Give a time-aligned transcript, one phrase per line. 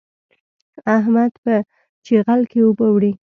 [0.97, 1.53] احمد په
[2.05, 3.11] چيغل کې اوبه وړي.